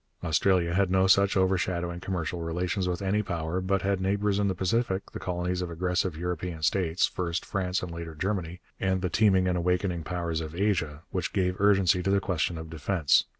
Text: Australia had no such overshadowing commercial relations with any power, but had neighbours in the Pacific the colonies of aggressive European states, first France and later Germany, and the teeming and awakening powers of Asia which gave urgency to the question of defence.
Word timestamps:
Australia 0.23 0.73
had 0.73 0.89
no 0.89 1.05
such 1.05 1.37
overshadowing 1.37 1.99
commercial 1.99 2.41
relations 2.41 2.89
with 2.89 3.03
any 3.03 3.21
power, 3.21 3.61
but 3.61 3.83
had 3.83 4.01
neighbours 4.01 4.39
in 4.39 4.47
the 4.47 4.55
Pacific 4.55 5.11
the 5.11 5.19
colonies 5.19 5.61
of 5.61 5.69
aggressive 5.69 6.17
European 6.17 6.63
states, 6.63 7.05
first 7.05 7.45
France 7.45 7.83
and 7.83 7.91
later 7.91 8.15
Germany, 8.15 8.61
and 8.79 9.03
the 9.03 9.11
teeming 9.11 9.47
and 9.47 9.59
awakening 9.59 10.03
powers 10.03 10.41
of 10.41 10.55
Asia 10.55 11.03
which 11.11 11.33
gave 11.33 11.55
urgency 11.61 12.01
to 12.01 12.09
the 12.09 12.19
question 12.19 12.57
of 12.57 12.67
defence. 12.67 13.25